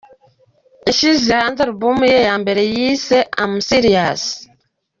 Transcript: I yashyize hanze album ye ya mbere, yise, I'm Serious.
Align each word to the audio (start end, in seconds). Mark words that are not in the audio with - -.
I 0.79 0.83
yashyize 0.87 1.29
hanze 1.39 1.59
album 1.67 1.97
ye 2.11 2.17
ya 2.27 2.35
mbere, 2.41 2.61
yise, 2.73 3.17
I'm 3.41 3.53
Serious. 3.69 4.23